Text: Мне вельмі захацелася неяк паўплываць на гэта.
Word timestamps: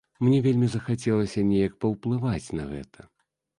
Мне 0.27 0.37
вельмі 0.45 0.69
захацелася 0.75 1.45
неяк 1.51 1.77
паўплываць 1.87 2.53
на 2.63 2.69
гэта. 2.73 2.99